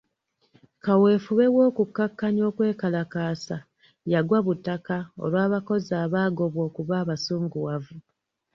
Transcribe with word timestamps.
Kaweefube 0.83 1.45
w'okukakkanya 1.55 2.43
okwekalakaasa 2.49 3.57
yagwa 4.11 4.39
butaka 4.45 4.97
olw'abakozi 5.23 5.91
abaagobwa 6.03 6.59
okuba 6.69 6.93
abasunguwavu. 7.03 7.95